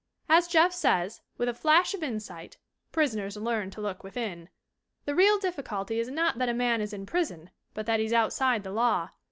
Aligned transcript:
As 0.27 0.47
Jeff 0.47 0.73
says, 0.73 1.21
with 1.37 1.47
a 1.47 1.53
flash 1.53 1.93
of 1.93 2.01
insight 2.01 2.57
(prisoners 2.91 3.37
learn 3.37 3.69
to 3.69 3.81
look 3.81 4.03
within), 4.03 4.49
the 5.05 5.13
real 5.13 5.37
difficulty 5.37 5.99
is 5.99 6.09
not 6.09 6.39
that 6.39 6.49
a 6.49 6.55
man 6.55 6.81
is 6.81 6.91
in 6.91 7.05
prison, 7.05 7.51
but 7.75 7.85
that 7.85 7.99
he's 7.99 8.11
outside 8.13 8.63
the 8.63 8.71
law. 8.71 9.09